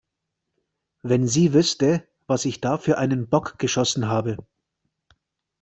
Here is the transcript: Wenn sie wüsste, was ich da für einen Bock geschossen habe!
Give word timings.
Wenn 1.03 1.27
sie 1.27 1.53
wüsste, 1.53 2.07
was 2.25 2.45
ich 2.45 2.59
da 2.59 2.79
für 2.79 2.97
einen 2.97 3.29
Bock 3.29 3.59
geschossen 3.59 4.07
habe! 4.07 4.35